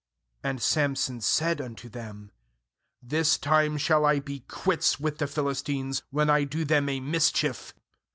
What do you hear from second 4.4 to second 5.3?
quits with the